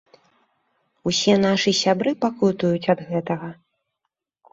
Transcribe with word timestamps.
Усе 1.09 1.35
нашы 1.43 1.73
сябры 1.81 2.13
пакутуюць 2.25 2.89
ад 2.95 2.99
гэтага. 3.11 3.51